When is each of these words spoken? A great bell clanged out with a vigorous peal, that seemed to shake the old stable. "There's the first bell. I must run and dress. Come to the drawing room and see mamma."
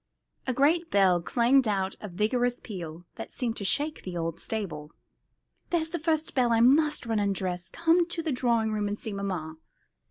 A 0.47 0.53
great 0.53 0.89
bell 0.89 1.21
clanged 1.21 1.67
out 1.67 1.95
with 2.01 2.11
a 2.11 2.15
vigorous 2.15 2.59
peal, 2.59 3.05
that 3.17 3.29
seemed 3.29 3.55
to 3.57 3.63
shake 3.63 4.01
the 4.01 4.17
old 4.17 4.39
stable. 4.39 4.93
"There's 5.69 5.89
the 5.89 5.99
first 5.99 6.33
bell. 6.33 6.51
I 6.51 6.59
must 6.59 7.05
run 7.05 7.19
and 7.19 7.35
dress. 7.35 7.69
Come 7.69 8.07
to 8.07 8.23
the 8.23 8.31
drawing 8.31 8.71
room 8.71 8.87
and 8.87 8.97
see 8.97 9.13
mamma." 9.13 9.57